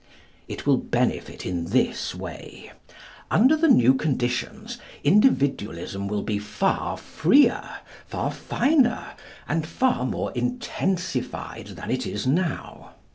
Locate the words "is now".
12.07-12.93